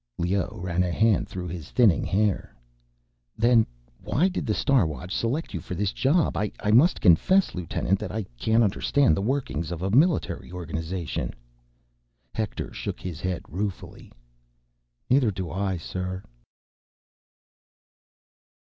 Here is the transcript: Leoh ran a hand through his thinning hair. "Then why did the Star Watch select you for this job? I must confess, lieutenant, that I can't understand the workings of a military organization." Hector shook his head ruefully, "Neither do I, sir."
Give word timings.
Leoh 0.17 0.57
ran 0.59 0.81
a 0.81 0.91
hand 0.91 1.27
through 1.29 1.47
his 1.47 1.69
thinning 1.69 2.03
hair. 2.03 2.55
"Then 3.37 3.67
why 4.03 4.29
did 4.29 4.47
the 4.47 4.53
Star 4.55 4.83
Watch 4.87 5.13
select 5.15 5.53
you 5.53 5.59
for 5.61 5.75
this 5.75 5.93
job? 5.93 6.35
I 6.35 6.51
must 6.73 6.99
confess, 7.01 7.53
lieutenant, 7.53 7.99
that 7.99 8.11
I 8.11 8.23
can't 8.35 8.63
understand 8.63 9.15
the 9.15 9.21
workings 9.21 9.71
of 9.71 9.83
a 9.83 9.91
military 9.91 10.51
organization." 10.51 11.35
Hector 12.33 12.73
shook 12.73 12.99
his 12.99 13.21
head 13.21 13.43
ruefully, 13.47 14.11
"Neither 15.07 15.29
do 15.29 15.51
I, 15.51 15.77
sir." 15.77 16.23